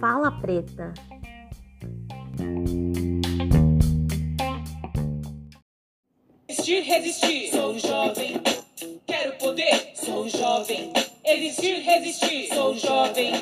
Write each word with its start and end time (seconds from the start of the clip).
Fala 0.00 0.30
preta. 0.40 0.94
Existir, 6.48 6.80
resistir, 6.80 7.50
sou 7.50 7.78
jovem. 7.78 8.40
Quero 9.06 9.32
poder, 9.38 9.92
sou 9.94 10.28
jovem. 10.28 10.92
Existir, 11.24 11.80
resistir, 11.80 12.48
sou 12.54 12.74
jovem. 12.74 13.32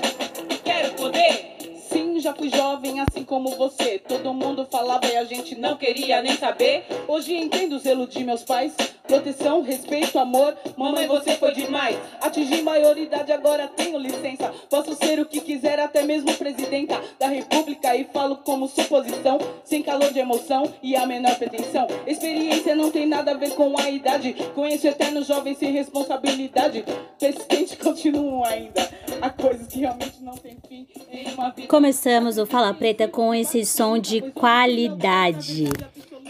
Quero 0.65 0.95
poder. 0.95 1.57
Sim, 1.89 2.19
já 2.21 2.35
fui 2.35 2.51
jovem 2.51 3.01
assim 3.01 3.25
como 3.25 3.57
você. 3.57 3.99
Todo 3.99 4.35
mundo 4.35 4.67
falava 4.71 5.07
e 5.07 5.17
a 5.17 5.25
gente 5.25 5.55
não 5.55 5.77
queria 5.77 6.21
nem 6.23 6.37
saber. 6.37 6.85
Hoje 7.07 7.37
entendo 7.37 7.77
o 7.77 7.79
zelo 7.79 8.07
de 8.07 8.25
meus 8.25 8.43
pais. 8.43 8.75
Proteção, 9.09 9.63
respeito, 9.63 10.19
amor. 10.19 10.55
Mamãe, 10.77 11.07
você 11.07 11.33
foi 11.33 11.53
demais. 11.55 11.97
Atingi 12.21 12.61
maioridade, 12.61 13.33
agora 13.33 13.67
tenho 13.67 13.99
licença. 13.99 14.53
Posso 14.69 14.95
ser 14.95 15.19
o 15.19 15.25
que 15.25 15.41
quiser, 15.41 15.81
até 15.81 16.03
mesmo 16.03 16.33
presidenta 16.35 17.01
da 17.19 17.27
república. 17.27 17.97
E 17.97 18.05
falo 18.05 18.37
como 18.37 18.69
suposição, 18.69 19.39
sem 19.65 19.83
calor 19.83 20.13
de 20.13 20.19
emoção 20.19 20.73
e 20.83 20.95
a 20.95 21.07
menor 21.07 21.37
pretensão. 21.37 21.87
Experiência 22.07 22.77
não 22.77 22.91
tem 22.91 23.07
nada 23.07 23.31
a 23.31 23.35
ver 23.35 23.55
com 23.55 23.79
a 23.79 23.91
idade. 23.91 24.35
Conheço 24.55 24.87
eternos 24.87 25.27
jovens 25.27 25.57
sem 25.57 25.73
responsabilidade. 25.73 26.85
Persistente 27.19 27.79
continuam 27.83 28.45
ainda. 28.45 28.89
Há 29.23 29.31
coisas 29.31 29.67
que 29.67 29.81
realmente 29.81 30.23
não 30.23 30.35
têm 30.35 30.59
fim 30.69 30.87
uma 31.33 31.51
vida. 31.51 31.69
Começamos 31.69 32.37
o 32.37 32.45
Fala 32.45 32.75
Preta 32.75 33.09
com 33.09 33.35
esse 33.35 33.65
som 33.65 33.99
de 33.99 34.21
qualidade. 34.33 35.65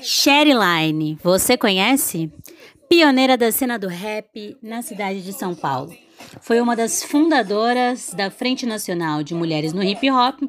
Sherryline, 0.00 1.18
você 1.22 1.56
conhece? 1.56 2.30
Pioneira 2.88 3.36
da 3.36 3.52
cena 3.52 3.78
do 3.78 3.86
rap 3.86 4.56
na 4.62 4.80
cidade 4.80 5.22
de 5.22 5.32
São 5.34 5.54
Paulo. 5.54 5.94
Foi 6.40 6.58
uma 6.58 6.74
das 6.74 7.02
fundadoras 7.02 8.14
da 8.14 8.30
Frente 8.30 8.64
Nacional 8.64 9.22
de 9.22 9.34
Mulheres 9.34 9.74
no 9.74 9.82
Hip 9.82 10.10
Hop, 10.10 10.40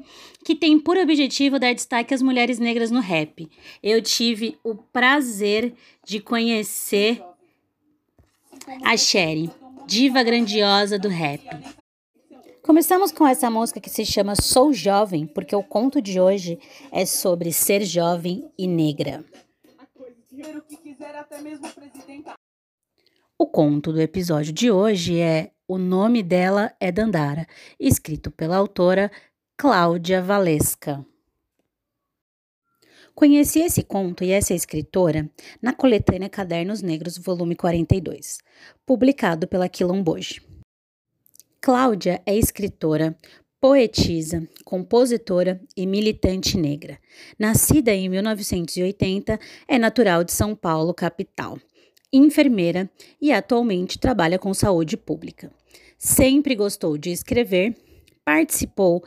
que 0.45 0.55
tem 0.55 0.79
por 0.79 0.97
objetivo 0.97 1.59
dar 1.59 1.73
destaque 1.73 2.13
às 2.13 2.21
mulheres 2.21 2.57
negras 2.57 2.91
no 2.91 3.01
rap. 3.01 3.47
Eu 3.83 4.01
tive 4.01 4.57
o 4.63 4.73
prazer 4.73 5.73
de 6.05 6.21
conhecer 6.21 7.21
a 8.83 8.95
Sherry, 8.95 9.51
diva 9.85 10.23
grandiosa 10.23 10.97
do 10.97 11.09
rap. 11.09 11.43
Começamos 12.63 13.11
com 13.11 13.27
essa 13.27 13.49
música 13.49 13.81
que 13.81 13.89
se 13.89 14.05
chama 14.05 14.35
Sou 14.35 14.71
Jovem, 14.71 15.27
porque 15.27 15.55
o 15.55 15.63
conto 15.63 16.01
de 16.01 16.21
hoje 16.21 16.57
é 16.91 17.05
sobre 17.05 17.51
ser 17.51 17.83
jovem 17.83 18.49
e 18.57 18.65
negra. 18.65 19.25
Ser 20.41 20.55
o 20.55 20.61
que 20.61 20.77
quiser, 20.77 21.13
até 21.17 21.41
mesmo 21.41 21.69
presidenta. 21.73 22.33
O 23.37 23.45
conto 23.45 23.91
do 23.91 23.99
episódio 23.99 24.53
de 24.53 24.71
hoje 24.71 25.19
é 25.19 25.51
O 25.67 25.77
Nome 25.77 26.23
Dela 26.23 26.73
é 26.79 26.93
Dandara, 26.93 27.45
escrito 27.77 28.31
pela 28.31 28.55
autora 28.55 29.11
Cláudia 29.57 30.21
Valesca. 30.21 31.05
Conheci 33.13 33.59
esse 33.59 33.83
conto 33.83 34.23
e 34.23 34.31
essa 34.31 34.53
escritora 34.53 35.29
na 35.61 35.73
coletânea 35.73 36.29
Cadernos 36.29 36.81
Negros, 36.81 37.17
volume 37.17 37.57
42, 37.57 38.37
publicado 38.85 39.45
pela 39.45 39.67
Quilomboje. 39.67 40.41
Cláudia 41.59 42.23
é 42.25 42.33
escritora, 42.33 43.13
poetisa, 43.59 44.47
compositora 44.63 45.59
e 45.75 45.85
militante 45.85 46.57
negra. 46.57 46.97
Nascida 47.37 47.93
em 47.93 48.07
1980, 48.07 49.39
é 49.67 49.77
natural 49.77 50.23
de 50.23 50.31
São 50.31 50.55
Paulo, 50.55 50.93
capital. 50.93 51.57
Enfermeira 52.11 52.89
e 53.21 53.31
atualmente 53.31 53.99
trabalha 53.99 54.39
com 54.39 54.53
saúde 54.53 54.95
pública. 54.95 55.51
Sempre 55.97 56.55
gostou 56.55 56.97
de 56.97 57.11
escrever, 57.11 57.75
participou 58.23 59.03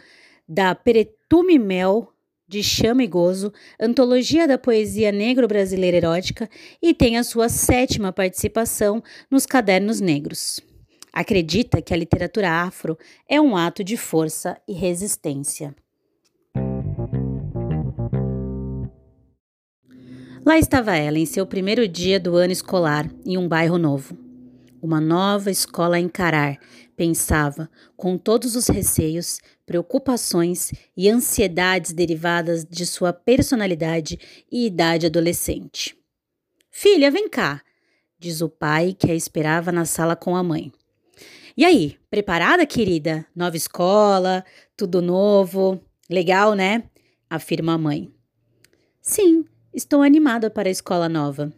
da 0.46 0.74
Peretume 0.74 1.58
Mel 1.58 2.12
de 2.46 2.62
Chama 2.62 3.02
e 3.02 3.06
Gozo, 3.06 3.50
antologia 3.80 4.46
da 4.46 4.58
poesia 4.58 5.10
negro-brasileira 5.10 5.96
erótica 5.96 6.50
e 6.82 6.92
tem 6.92 7.16
a 7.16 7.24
sua 7.24 7.48
sétima 7.48 8.12
participação 8.12 9.02
nos 9.30 9.46
Cadernos 9.46 10.00
Negros. 10.00 10.60
Acredita 11.12 11.82
que 11.82 11.92
a 11.92 11.96
literatura 11.96 12.50
afro 12.50 12.96
é 13.28 13.40
um 13.40 13.54
ato 13.54 13.84
de 13.84 13.96
força 13.96 14.56
e 14.66 14.72
resistência. 14.72 15.74
Lá 20.44 20.58
estava 20.58 20.96
ela 20.96 21.18
em 21.18 21.26
seu 21.26 21.46
primeiro 21.46 21.86
dia 21.86 22.18
do 22.18 22.34
ano 22.34 22.52
escolar, 22.52 23.08
em 23.24 23.36
um 23.36 23.46
bairro 23.46 23.78
novo. 23.78 24.18
Uma 24.80 25.00
nova 25.00 25.52
escola 25.52 25.96
a 25.96 26.00
encarar, 26.00 26.58
pensava, 26.96 27.70
com 27.96 28.18
todos 28.18 28.56
os 28.56 28.66
receios, 28.66 29.38
preocupações 29.64 30.72
e 30.96 31.08
ansiedades 31.08 31.92
derivadas 31.92 32.64
de 32.64 32.84
sua 32.84 33.12
personalidade 33.12 34.18
e 34.50 34.66
idade 34.66 35.06
adolescente. 35.06 35.96
Filha, 36.70 37.10
vem 37.10 37.28
cá, 37.28 37.62
diz 38.18 38.40
o 38.40 38.48
pai 38.48 38.96
que 38.98 39.10
a 39.10 39.14
esperava 39.14 39.70
na 39.70 39.84
sala 39.84 40.16
com 40.16 40.34
a 40.34 40.42
mãe. 40.42 40.72
E 41.56 41.64
aí, 41.64 41.96
preparada, 42.10 42.64
querida? 42.64 43.26
Nova 43.34 43.56
escola, 43.56 44.44
tudo 44.76 45.02
novo. 45.02 45.80
Legal, 46.08 46.54
né? 46.54 46.84
afirma 47.34 47.74
a 47.74 47.78
mãe. 47.78 48.12
Sim, 49.00 49.44
estou 49.72 50.02
animada 50.02 50.50
para 50.50 50.68
a 50.68 50.72
escola 50.72 51.08
nova. 51.08 51.52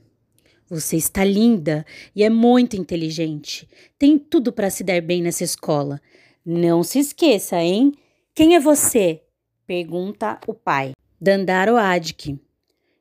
Você 0.68 0.96
está 0.96 1.24
linda 1.24 1.84
e 2.14 2.22
é 2.22 2.30
muito 2.30 2.76
inteligente. 2.76 3.68
Tem 3.98 4.18
tudo 4.18 4.52
para 4.52 4.70
se 4.70 4.84
dar 4.84 5.00
bem 5.02 5.20
nessa 5.20 5.42
escola. 5.42 6.00
Não 6.46 6.82
se 6.82 7.00
esqueça, 7.00 7.60
hein? 7.60 7.92
Quem 8.34 8.54
é 8.54 8.60
você? 8.60 9.20
pergunta 9.66 10.38
o 10.46 10.54
pai. 10.54 10.92
Dandaro 11.20 11.76
Adik. 11.76 12.38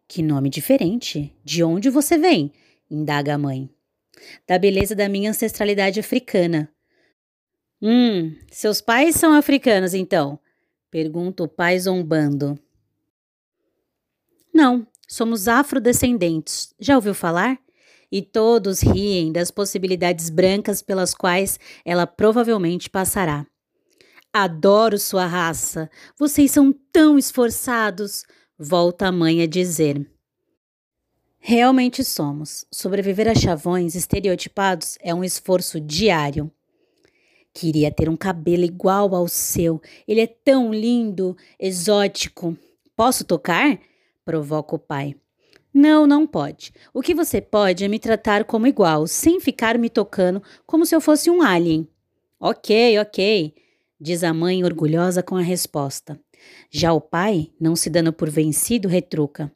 Que 0.08 0.24
nome 0.24 0.50
diferente. 0.50 1.32
De 1.44 1.64
onde 1.64 1.90
você 1.90 2.18
vem? 2.18 2.52
indaga 2.90 3.36
a 3.36 3.38
mãe. 3.38 3.70
Da 4.48 4.58
beleza 4.58 4.96
da 4.96 5.08
minha 5.08 5.30
ancestralidade 5.30 6.00
africana. 6.00 6.70
Hum, 7.86 8.34
seus 8.50 8.80
pais 8.80 9.18
são 9.18 9.34
africanos, 9.34 9.94
então? 9.94 10.40
Pergunta 10.90 11.44
o 11.44 11.50
pai 11.50 11.78
zombando. 11.78 12.58
Não, 14.54 14.88
somos 15.06 15.50
afrodescendentes. 15.50 16.74
Já 16.80 16.96
ouviu 16.96 17.14
falar? 17.14 17.60
E 18.10 18.22
todos 18.22 18.82
riem 18.82 19.34
das 19.34 19.52
possibilidades 19.52 20.30
brancas 20.30 20.82
pelas 20.82 21.14
quais 21.14 21.60
ela 21.84 22.08
provavelmente 22.08 22.90
passará. 22.90 23.46
Adoro 24.32 24.98
sua 24.98 25.26
raça. 25.26 25.90
Vocês 26.18 26.52
são 26.52 26.72
tão 26.90 27.20
esforçados, 27.20 28.24
volta 28.58 29.08
a 29.08 29.12
mãe 29.12 29.42
a 29.42 29.46
dizer. 29.46 30.10
Realmente 31.38 32.02
somos. 32.02 32.66
Sobreviver 32.72 33.28
a 33.28 33.36
chavões 33.36 33.94
estereotipados 33.94 34.98
é 35.02 35.14
um 35.14 35.22
esforço 35.22 35.82
diário. 35.82 36.50
Queria 37.54 37.92
ter 37.92 38.10
um 38.10 38.18
cabelo 38.18 38.64
igual 38.64 39.14
ao 39.14 39.28
seu. 39.28 39.82
Ele 40.08 40.22
é 40.22 40.28
tão 40.28 40.74
lindo, 40.74 41.38
exótico. 41.60 42.58
Posso 42.96 43.24
tocar? 43.24 43.80
provoca 44.26 44.76
o 44.76 44.80
pai. 44.80 45.16
Não, 45.74 46.06
não 46.06 46.26
pode. 46.26 46.72
O 46.94 47.02
que 47.02 47.16
você 47.16 47.42
pode 47.42 47.84
é 47.84 47.88
me 47.88 48.00
tratar 48.00 48.46
como 48.46 48.68
igual, 48.68 49.08
sem 49.08 49.40
ficar 49.40 49.78
me 49.78 49.90
tocando 49.90 50.42
como 50.66 50.86
se 50.86 50.96
eu 50.96 51.02
fosse 51.02 51.30
um 51.30 51.42
alien. 51.42 51.88
Ok, 52.40 53.00
ok, 53.00 53.54
diz 54.00 54.24
a 54.24 54.34
mãe 54.34 54.64
orgulhosa 54.64 55.24
com 55.24 55.36
a 55.36 55.42
resposta. 55.42 56.20
Já 56.70 56.94
o 56.94 57.02
pai, 57.02 57.52
não 57.60 57.76
se 57.76 57.90
dando 57.90 58.14
por 58.14 58.30
vencido, 58.30 58.88
retruca. 58.88 59.52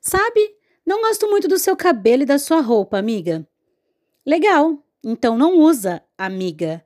Sabe, 0.00 0.54
não 0.84 1.00
gosto 1.00 1.28
muito 1.28 1.48
do 1.48 1.58
seu 1.58 1.76
cabelo 1.76 2.22
e 2.22 2.26
da 2.26 2.38
sua 2.38 2.60
roupa, 2.60 2.98
amiga. 2.98 3.46
Legal, 4.24 4.78
então 5.02 5.36
não 5.36 5.58
usa, 5.58 6.02
amiga. 6.16 6.84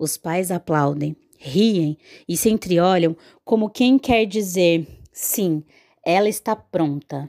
Os 0.00 0.16
pais 0.16 0.50
aplaudem, 0.50 1.14
riem 1.38 1.98
e 2.26 2.34
se 2.34 2.48
entreolham 2.48 3.14
como 3.44 3.68
quem 3.68 3.98
quer 3.98 4.24
dizer: 4.24 4.88
sim, 5.12 5.62
ela 6.02 6.26
está 6.26 6.56
pronta. 6.56 7.28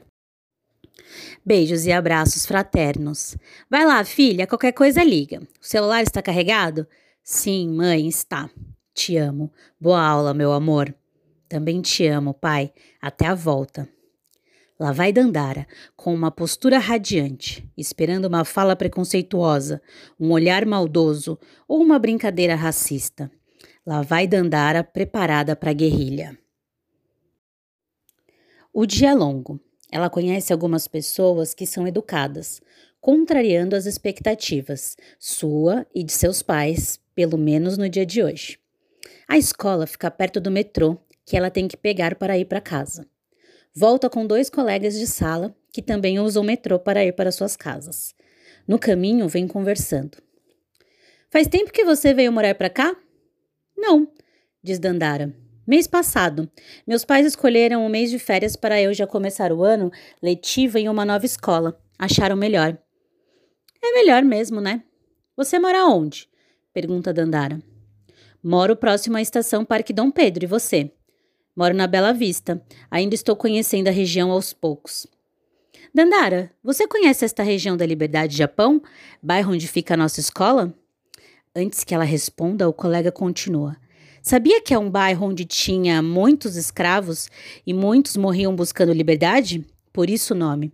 Beijos 1.44 1.84
e 1.84 1.92
abraços 1.92 2.46
fraternos. 2.46 3.36
Vai 3.68 3.84
lá, 3.84 4.02
filha, 4.06 4.46
qualquer 4.46 4.72
coisa 4.72 5.04
liga. 5.04 5.42
O 5.60 5.66
celular 5.66 6.02
está 6.02 6.22
carregado? 6.22 6.86
Sim, 7.22 7.68
mãe, 7.68 8.08
está. 8.08 8.48
Te 8.94 9.18
amo. 9.18 9.52
Boa 9.78 10.00
aula, 10.00 10.32
meu 10.32 10.50
amor. 10.54 10.94
Também 11.50 11.82
te 11.82 12.06
amo, 12.06 12.32
pai. 12.32 12.72
Até 13.02 13.26
a 13.26 13.34
volta. 13.34 13.86
Lá 14.78 14.90
vai 14.90 15.12
Dandara, 15.12 15.66
com 15.96 16.14
uma 16.14 16.30
postura 16.30 16.78
radiante, 16.78 17.68
esperando 17.76 18.24
uma 18.24 18.44
fala 18.44 18.74
preconceituosa, 18.74 19.80
um 20.18 20.30
olhar 20.30 20.66
maldoso 20.66 21.38
ou 21.68 21.80
uma 21.80 21.98
brincadeira 21.98 22.54
racista. 22.54 23.30
Lá 23.86 24.02
vai 24.02 24.26
Dandara 24.26 24.82
preparada 24.82 25.54
para 25.54 25.70
a 25.70 25.74
guerrilha. 25.74 26.38
O 28.72 28.86
dia 28.86 29.10
é 29.10 29.14
longo. 29.14 29.60
Ela 29.90 30.08
conhece 30.08 30.52
algumas 30.52 30.88
pessoas 30.88 31.52
que 31.52 31.66
são 31.66 31.86
educadas, 31.86 32.62
contrariando 33.00 33.76
as 33.76 33.84
expectativas, 33.84 34.96
sua 35.18 35.86
e 35.94 36.02
de 36.02 36.12
seus 36.12 36.40
pais, 36.40 36.98
pelo 37.14 37.36
menos 37.36 37.76
no 37.76 37.88
dia 37.88 38.06
de 38.06 38.22
hoje. 38.22 38.58
A 39.28 39.36
escola 39.36 39.86
fica 39.86 40.10
perto 40.10 40.40
do 40.40 40.50
metrô, 40.50 40.96
que 41.26 41.36
ela 41.36 41.50
tem 41.50 41.68
que 41.68 41.76
pegar 41.76 42.14
para 42.14 42.38
ir 42.38 42.46
para 42.46 42.60
casa. 42.60 43.06
Volta 43.74 44.10
com 44.10 44.26
dois 44.26 44.50
colegas 44.50 44.98
de 44.98 45.06
sala 45.06 45.54
que 45.72 45.80
também 45.80 46.20
usam 46.20 46.44
metrô 46.44 46.78
para 46.78 47.04
ir 47.04 47.12
para 47.12 47.32
suas 47.32 47.56
casas. 47.56 48.14
No 48.68 48.78
caminho, 48.78 49.26
vem 49.28 49.48
conversando. 49.48 50.18
Faz 51.30 51.46
tempo 51.46 51.72
que 51.72 51.84
você 51.84 52.12
veio 52.12 52.30
morar 52.30 52.54
para 52.54 52.68
cá? 52.68 52.94
Não, 53.76 54.06
diz 54.62 54.78
Dandara. 54.78 55.34
Mês 55.66 55.86
passado, 55.86 56.50
meus 56.86 57.04
pais 57.04 57.24
escolheram 57.24 57.86
um 57.86 57.88
mês 57.88 58.10
de 58.10 58.18
férias 58.18 58.56
para 58.56 58.82
eu 58.82 58.92
já 58.92 59.06
começar 59.06 59.52
o 59.52 59.62
ano 59.62 59.90
letivo 60.22 60.76
em 60.76 60.88
uma 60.88 61.04
nova 61.06 61.24
escola. 61.24 61.80
Acharam 61.98 62.36
melhor. 62.36 62.76
É 63.82 63.92
melhor 63.92 64.22
mesmo, 64.22 64.60
né? 64.60 64.82
Você 65.36 65.58
mora 65.58 65.86
onde? 65.86 66.28
pergunta 66.74 67.12
Dandara. 67.12 67.58
Moro 68.42 68.76
próximo 68.76 69.16
à 69.16 69.22
estação 69.22 69.64
Parque 69.64 69.92
Dom 69.92 70.10
Pedro, 70.10 70.44
e 70.44 70.46
você? 70.46 70.92
Moro 71.54 71.74
na 71.74 71.86
Bela 71.86 72.12
Vista. 72.12 72.62
Ainda 72.90 73.14
estou 73.14 73.36
conhecendo 73.36 73.88
a 73.88 73.92
região 73.92 74.30
aos 74.30 74.52
poucos. 74.52 75.06
Dandara, 75.94 76.50
você 76.64 76.88
conhece 76.88 77.24
esta 77.24 77.42
região 77.42 77.76
da 77.76 77.84
Liberdade 77.84 78.36
Japão, 78.36 78.82
bairro 79.22 79.52
onde 79.52 79.68
fica 79.68 79.92
a 79.92 79.96
nossa 79.96 80.20
escola? 80.20 80.72
Antes 81.54 81.84
que 81.84 81.94
ela 81.94 82.04
responda, 82.04 82.66
o 82.66 82.72
colega 82.72 83.12
continua. 83.12 83.76
Sabia 84.22 84.62
que 84.62 84.72
é 84.72 84.78
um 84.78 84.90
bairro 84.90 85.26
onde 85.26 85.44
tinha 85.44 86.00
muitos 86.00 86.56
escravos 86.56 87.28
e 87.66 87.74
muitos 87.74 88.16
morriam 88.16 88.56
buscando 88.56 88.92
liberdade? 88.92 89.66
Por 89.92 90.08
isso 90.08 90.32
o 90.32 90.36
nome. 90.36 90.72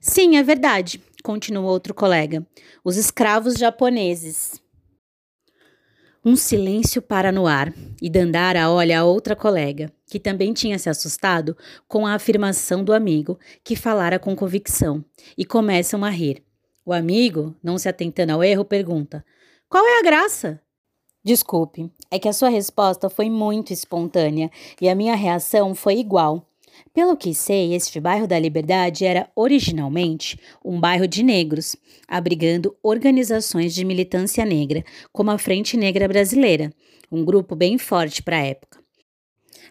Sim, 0.00 0.36
é 0.36 0.42
verdade, 0.42 1.00
continua 1.22 1.70
outro 1.70 1.94
colega. 1.94 2.44
Os 2.82 2.96
escravos 2.96 3.54
japoneses. 3.54 4.60
Um 6.28 6.36
silêncio 6.36 7.00
para 7.00 7.32
no 7.32 7.46
ar 7.46 7.72
e 8.02 8.10
Dandara 8.10 8.68
olha 8.68 9.00
a 9.00 9.04
outra 9.04 9.34
colega, 9.34 9.90
que 10.06 10.20
também 10.20 10.52
tinha 10.52 10.78
se 10.78 10.90
assustado 10.90 11.56
com 11.88 12.06
a 12.06 12.12
afirmação 12.12 12.84
do 12.84 12.92
amigo, 12.92 13.38
que 13.64 13.74
falara 13.74 14.18
com 14.18 14.36
convicção, 14.36 15.02
e 15.38 15.44
começam 15.46 16.04
a 16.04 16.10
rir. 16.10 16.44
O 16.84 16.92
amigo, 16.92 17.56
não 17.62 17.78
se 17.78 17.88
atentando 17.88 18.34
ao 18.34 18.44
erro, 18.44 18.62
pergunta: 18.62 19.24
Qual 19.70 19.82
é 19.86 20.00
a 20.00 20.02
graça? 20.02 20.60
Desculpe, 21.24 21.90
é 22.10 22.18
que 22.18 22.28
a 22.28 22.32
sua 22.34 22.50
resposta 22.50 23.08
foi 23.08 23.30
muito 23.30 23.72
espontânea 23.72 24.50
e 24.82 24.86
a 24.86 24.94
minha 24.94 25.14
reação 25.14 25.74
foi 25.74 25.96
igual. 25.96 26.46
Pelo 26.92 27.16
que 27.16 27.34
sei, 27.34 27.74
este 27.74 28.00
bairro 28.00 28.26
da 28.26 28.38
Liberdade 28.38 29.04
era 29.04 29.30
originalmente 29.34 30.38
um 30.64 30.80
bairro 30.80 31.06
de 31.06 31.22
negros, 31.22 31.76
abrigando 32.06 32.76
organizações 32.82 33.74
de 33.74 33.84
militância 33.84 34.44
negra, 34.44 34.84
como 35.12 35.30
a 35.30 35.38
Frente 35.38 35.76
Negra 35.76 36.08
Brasileira, 36.08 36.72
um 37.10 37.24
grupo 37.24 37.54
bem 37.54 37.78
forte 37.78 38.22
para 38.22 38.36
a 38.36 38.46
época. 38.46 38.78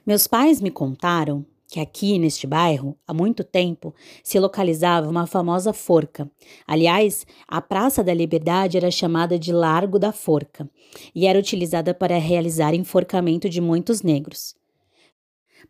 Meus 0.06 0.28
pais 0.28 0.62
me 0.62 0.72
contaram 0.72 1.46
que 1.68 1.82
aqui 1.82 2.18
neste 2.18 2.48
bairro, 2.48 2.98
há 3.06 3.14
muito 3.14 3.44
tempo, 3.44 3.94
se 4.24 4.40
localizava 4.40 5.10
uma 5.10 5.28
famosa 5.28 5.74
forca. 5.74 6.32
Aliás, 6.66 7.28
a 7.48 7.62
Praça 7.62 8.04
da 8.04 8.14
Liberdade 8.14 8.78
era 8.78 8.90
chamada 8.90 9.38
de 9.38 9.52
Largo 9.52 10.00
da 10.00 10.14
Forca 10.14 10.70
e 11.14 11.28
era 11.28 11.38
utilizada 11.38 11.94
para 11.94 12.18
realizar 12.18 12.74
enforcamento 12.74 13.50
de 13.50 13.60
muitos 13.60 14.02
negros. 14.02 14.56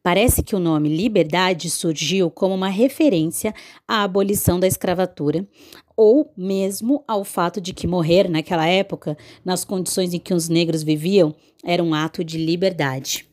Parece 0.02 0.42
que 0.42 0.56
o 0.56 0.60
nome 0.60 0.90
liberdade 0.90 1.70
surgiu 1.70 2.32
como 2.32 2.56
uma 2.56 2.70
referência 2.70 3.54
à 3.88 4.04
abolição 4.04 4.60
da 4.60 4.68
escravatura, 4.68 5.48
ou 5.96 6.32
mesmo 6.38 7.04
ao 7.08 7.24
fato 7.24 7.60
de 7.60 7.74
que 7.74 7.88
morrer 7.88 8.30
naquela 8.30 8.68
época, 8.68 9.18
nas 9.44 9.66
condições 9.66 10.14
em 10.14 10.20
que 10.20 10.34
os 10.34 10.48
negros 10.48 10.84
viviam, 10.84 11.36
era 11.64 11.84
um 11.84 11.94
ato 11.94 12.24
de 12.24 12.38
liberdade. 12.38 13.28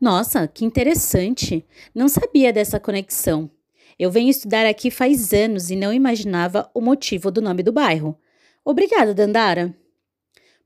Nossa, 0.00 0.46
que 0.48 0.64
interessante! 0.64 1.64
Não 1.94 2.08
sabia 2.08 2.52
dessa 2.52 2.80
conexão. 2.80 3.50
Eu 3.98 4.10
venho 4.10 4.28
estudar 4.28 4.66
aqui 4.66 4.90
faz 4.90 5.32
anos 5.32 5.70
e 5.70 5.76
não 5.76 5.92
imaginava 5.92 6.70
o 6.74 6.80
motivo 6.80 7.30
do 7.30 7.40
nome 7.40 7.62
do 7.62 7.72
bairro. 7.72 8.18
Obrigada, 8.64 9.14
Dandara. 9.14 9.74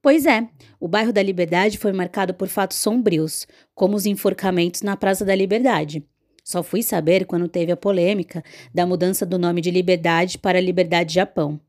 Pois 0.03 0.25
é, 0.25 0.49
o 0.79 0.89
bairro 0.89 1.13
da 1.13 1.23
Liberdade 1.23 1.77
foi 1.77 1.93
marcado 1.93 2.33
por 2.33 2.49
fatos 2.49 2.79
sombrios, 2.79 3.47
como 3.75 3.97
os 3.97 4.07
enforcamentos 4.07 4.81
na 4.81 4.97
Praça 4.97 5.27
da 5.27 5.35
Liberdade. 5.35 6.03
Só 6.43 6.63
fui 6.63 6.83
saber 6.83 7.27
quando 7.27 7.47
teve 7.47 7.71
a 7.71 7.77
polêmica 7.77 8.43
da 8.73 8.87
mudança 8.87 9.27
do 9.27 9.39
nome 9.39 9.61
de 9.61 9.71
Liberdade 9.71 10.39
para 10.39 10.61
Liberdade 10.61 11.15
Japão. 11.15 11.61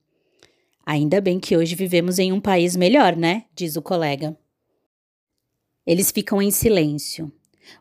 Ainda 0.86 1.19
bem 1.19 1.39
que 1.39 1.57
hoje 1.57 1.75
vivemos 1.75 2.19
em 2.19 2.31
um 2.31 2.39
país 2.39 2.75
melhor, 2.75 3.18
né? 3.18 3.45
diz 3.54 3.75
o 3.75 3.81
colega. 3.81 4.36
Eles 5.86 6.10
ficam 6.10 6.42
em 6.42 6.51
silêncio. 6.51 7.30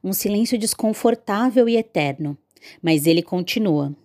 Um 0.02 0.12
silêncio 0.12 0.58
desconfortável 0.58 1.68
e 1.68 1.76
eterno. 1.76 2.36
Mas 2.82 3.06
ele 3.06 3.22
continua. 3.22 3.96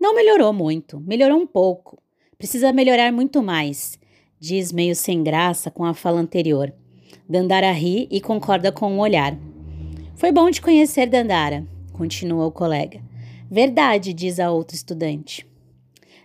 Não 0.00 0.14
melhorou 0.14 0.52
muito, 0.52 1.00
melhorou 1.00 1.38
um 1.38 1.46
pouco. 1.46 2.00
Precisa 2.38 2.72
melhorar 2.72 3.12
muito 3.12 3.42
mais 3.42 3.97
diz 4.40 4.72
meio 4.72 4.94
sem 4.94 5.22
graça 5.22 5.70
com 5.70 5.84
a 5.84 5.94
fala 5.94 6.20
anterior. 6.20 6.72
Dandara 7.28 7.70
ri 7.72 8.08
e 8.10 8.20
concorda 8.20 8.72
com 8.72 8.92
o 8.92 8.96
um 8.96 9.00
olhar. 9.00 9.36
Foi 10.14 10.32
bom 10.32 10.50
te 10.50 10.60
conhecer, 10.60 11.06
Dandara, 11.06 11.66
continua 11.92 12.46
o 12.46 12.52
colega. 12.52 13.00
Verdade, 13.50 14.12
diz 14.12 14.38
a 14.38 14.50
outra 14.50 14.76
estudante. 14.76 15.46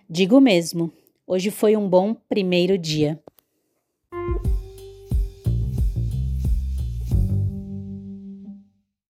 Digo 0.08 0.40
mesmo, 0.40 0.92
hoje 1.26 1.50
foi 1.50 1.76
um 1.76 1.88
bom 1.88 2.14
primeiro 2.28 2.76
dia. 2.76 3.18